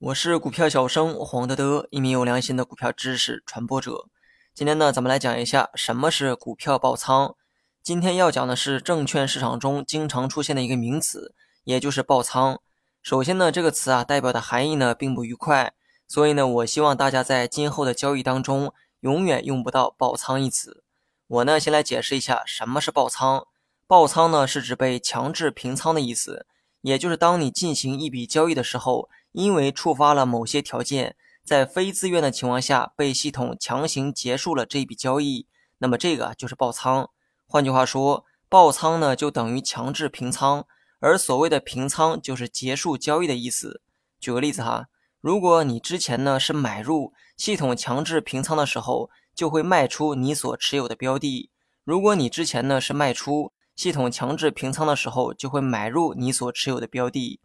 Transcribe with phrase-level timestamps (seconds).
[0.00, 4.06] 我是股票小生黄德德，一名有良心的股票知识传播者。
[4.54, 7.36] 今天呢，咱们来讲一下什么是股票爆仓。
[7.82, 11.34] 今天要讲的是证券市场中经常出现的一个名词，
[11.64, 12.60] 也就是爆仓。
[13.02, 15.72] 首先呢，这个词啊代表的含义呢并不愉快，
[16.06, 20.82] 所以呢，我希望大家在今后的交易当中永远用不到爆仓一词。
[21.26, 23.46] 我呢先来解释一下什么是爆仓。
[23.86, 26.46] 爆仓呢是指被强制平仓的意思，
[26.84, 35.46] 也就是当你进行一笔交易的时候，因为触发了某些条件，在非自愿的情况下被系统强行结束了这一笔交易，
[35.78, 37.08] 那么这个就是爆仓。
[37.46, 40.66] 换句话说，爆仓呢就等于强制平仓。
[41.00, 43.80] 而所谓的平仓就是结束交易的意思。
[44.20, 44.88] 举个例子哈，
[45.22, 51.48] 如果你之前呢是买入，系统强制平仓的时候，就会卖出你所持有的标的；
[51.82, 57.40] 如果你之前呢是卖出，系统强制平仓的时候，就会买入你所持有的标的。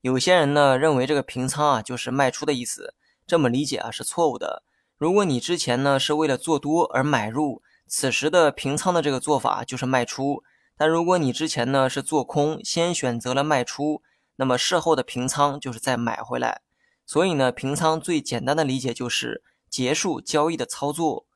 [0.00, 2.94] 有些人呢认为这个平仓啊就是卖出的意思，
[3.26, 4.62] 这么理解啊是错误的。
[4.96, 10.42] 如果你之前呢是为了做多而买入，此时的平仓的这个做法就是卖出。
[10.76, 14.02] 但如果你之前呢是做空，先选择了卖出，
[14.36, 16.62] 那么事后的平仓就是再买回来。
[17.06, 21.26] 所以呢，平仓最简单的理解就是结束交易的操作。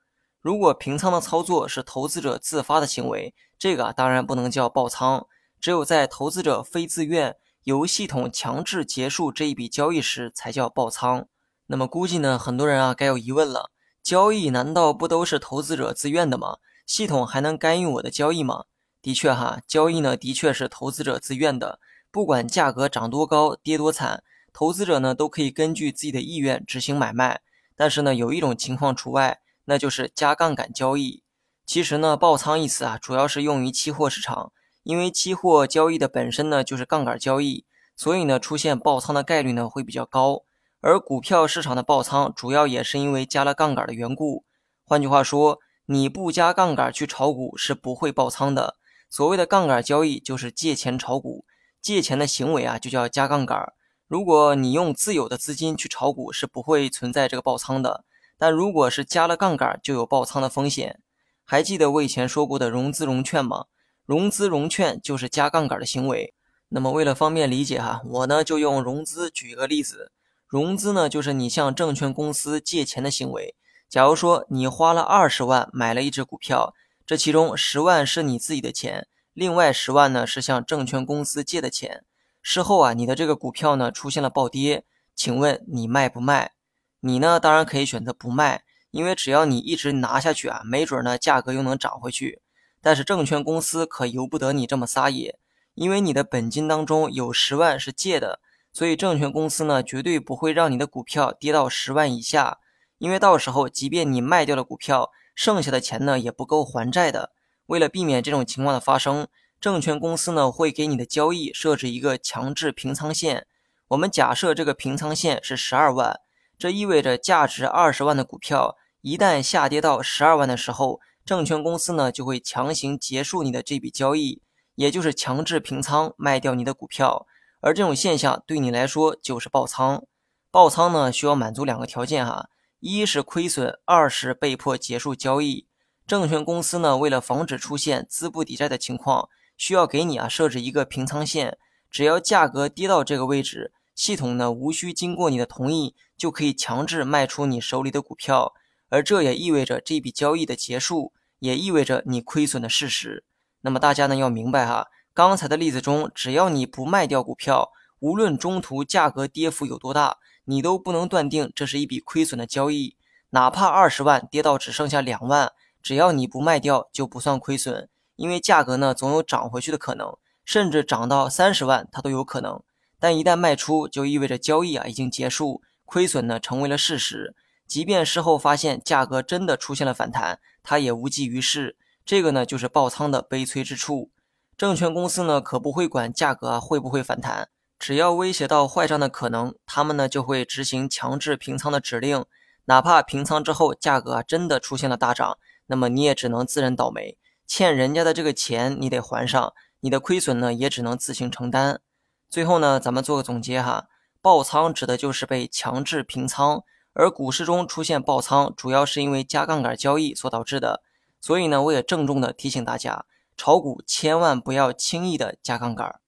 [0.40, 5.26] 如果平仓的操作是投资者自发的行为，这个当然不能叫爆仓。
[5.60, 11.26] 只有在投资者非自愿，由系统强制结束这一笔交易时，才叫爆仓。
[11.66, 16.58] 那么估计呢，很多人啊该有疑问了：交易难道不都是投资者自愿的吗？
[16.86, 18.64] 系统还能干预我的交易吗？
[19.02, 27.40] 的确哈，交易呢的确是投资者自愿的，不管价格涨多高、跌多惨，投资者呢都可以根据自己的意愿执行买卖。
[27.76, 31.22] 但是呢，有一种情况除外，那就是加杠杆交易。
[31.68, 34.52] 其实呢，爆仓一词啊，主要是用于期货市场，
[34.84, 40.44] 因为期货交易的本身呢就是杠杆交易，所以呢出现爆仓的概率呢会比较高。
[40.80, 44.44] 而股票市场的爆仓，主要也是因为加了杠杆的缘故。
[44.82, 48.76] 换句话说，你不加杠杆去炒股是不会爆仓的。
[49.10, 51.44] 所谓的杠杆交易就是借钱炒股，
[51.82, 53.74] 借钱的行为啊就叫加杠杆。
[54.06, 58.06] 如果你用自有的资金去炒股，是不会存在这个爆仓的。
[58.38, 61.02] 但如果是加了杠杆，就有爆仓的风险。
[61.50, 63.64] 还记得我以前说过的融资融券吗？
[64.04, 66.34] 融资融券就是加杠杆的行为。
[66.68, 70.12] 那么为了方便理解哈，我呢就用融资举一个例子。
[70.46, 73.54] 融资呢就是你向证券公司借钱的行为。
[73.88, 76.74] 假如说你花了二十万买了一只股票。
[77.06, 82.04] 这其中十万是你自己的钱，另外十万呢是向证券公司借的钱。
[82.42, 86.52] 事后啊，你的这个股票呢出现了暴跌，请问你卖不卖？
[87.00, 92.40] 你呢当然可以选择不卖，因为只要你一直拿下去啊，没准呢价格又能涨回去。
[92.80, 95.38] 但是证券公司可由不得你这么撒野，
[95.74, 98.40] 因为你的本金当中有十万是借的，
[98.72, 102.58] 所以证券公司呢绝对不会让你的股票跌到十万以下，
[102.98, 105.10] 因为到时候即便你卖掉了股票。
[105.34, 107.30] 剩下的钱呢也不够还债的。
[107.66, 109.28] 为了避免这种情况的发生，
[109.60, 113.46] 证券公司呢会给你的交易设置一个强制平仓线。
[113.86, 116.18] 我们假设这个平仓线是十二万，
[116.58, 124.42] 这意味着价值二十万的股票一旦下跌到十二万的时候，证券公司呢就会强行结束你的这笔交易，
[124.74, 127.26] 也就是强制平仓卖掉你的股票。
[127.60, 130.04] 而这种现象对你来说就是爆仓。
[130.50, 132.48] 爆仓呢需要满足两个条件哈。
[132.80, 135.66] 一是亏损，二是被迫结束交易。
[136.06, 141.58] 证券公司呢，为了防止出现资不抵债的情况，需要给你啊设置一个平仓线。
[141.90, 148.54] 只要价格跌到这个位置，系统呢无需经过你的同意，就可以强制卖出你手里的股票。
[148.88, 153.24] 而这也意味着这笔交易的结束，也意味着你亏损的事实。
[153.60, 160.18] 那么大家呢要明白哈，刚才的例子中，只要你不卖掉股票，无论中途价格跌幅有多大。
[160.50, 162.96] 你都不能断定这是一笔亏损的交易，
[163.32, 170.16] 哪怕二十万跌到只剩下两万，只要你不卖掉就不算亏损，因为价格呢总有涨回去的可能，
[170.46, 172.62] 甚至涨到三十万它都有可能。
[172.98, 177.34] 但一旦卖出，就意味着交易啊已经结束，亏损呢成为了事实。
[177.68, 181.76] 即便事后发现价格真的出现了反弹，它也无济于事。
[182.06, 184.10] 这个呢就是爆仓的悲催之处。
[184.56, 187.50] 证券公司呢可不会管价格会不会反弹。
[187.78, 192.24] 只要威胁到坏账的可能，他们呢就会执行强制平仓的指令。
[192.64, 197.16] 哪怕平仓之后价格真的出现了大涨，那么你也只能自认倒霉，
[197.46, 201.80] 欠人家的这个钱你得还上，你的亏损呢也只能自行承担。
[202.28, 203.86] 最后呢，咱们做个总结哈，
[204.20, 210.82] 爆仓指的就是被强制平仓，而股市中出现爆仓，主要是因为加杠杆交易所导致的。
[211.20, 213.04] 所以呢，我也郑重的提醒大家，
[213.36, 216.00] 炒股千万不要轻易的加杠杆。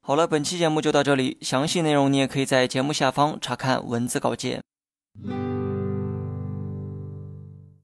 [0.00, 4.62] 好了，本期节目就到这里，详细内容你也可以在节目下方查看文字稿件。